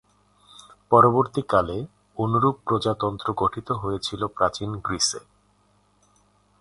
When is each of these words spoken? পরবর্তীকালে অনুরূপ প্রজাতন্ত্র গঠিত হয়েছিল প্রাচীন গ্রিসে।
পরবর্তীকালে 0.91 1.77
অনুরূপ 2.17 2.55
প্রজাতন্ত্র 2.67 3.27
গঠিত 3.37 3.67
হয়েছিল 3.71 4.21
প্রাচীন 4.27 4.69
গ্রিসে। 4.77 5.19